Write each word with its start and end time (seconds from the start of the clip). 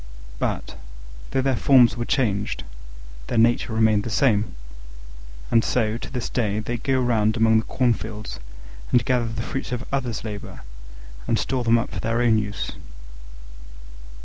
But, 0.39 0.77
though 1.29 1.43
their 1.43 1.55
forms 1.55 1.95
were 1.95 2.05
changed, 2.05 2.63
their 3.27 3.37
nature 3.37 3.71
remained 3.71 4.01
the 4.03 4.09
same: 4.09 4.55
and 5.51 5.63
so, 5.63 5.95
to 5.99 6.09
this 6.09 6.27
day, 6.27 6.57
they 6.57 6.77
go 6.77 7.03
about 7.03 7.37
among 7.37 7.59
the 7.59 7.65
cornfields 7.65 8.39
and 8.91 9.05
gather 9.05 9.27
the 9.27 9.43
fruits 9.43 9.71
of 9.71 9.85
others' 9.91 10.23
labour, 10.23 10.61
and 11.27 11.37
store 11.37 11.63
them 11.63 11.77
up 11.77 11.91
for 11.91 11.99
their 11.99 12.19
own 12.19 12.39
use. 12.39 12.71